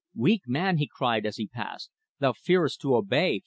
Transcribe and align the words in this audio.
"'Weak 0.15 0.41
man,' 0.47 0.79
he 0.79 0.87
cried, 0.87 1.27
as 1.27 1.37
he 1.37 1.45
passed. 1.45 1.91
'Thou 2.19 2.33
fearest 2.33 2.81
to 2.81 2.95
obey. 2.95 3.39